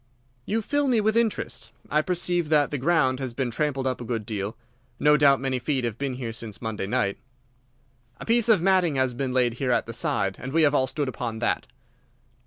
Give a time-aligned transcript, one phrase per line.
[0.47, 4.03] "You fill me with interest, I perceive that the ground has been trampled up a
[4.03, 4.57] good deal.
[4.99, 7.19] No doubt many feet have been here since Monday night."
[8.19, 10.87] "A piece of matting has been laid here at the side, and we have all
[10.87, 11.67] stood upon that."